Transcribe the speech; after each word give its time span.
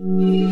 Música 0.00 0.49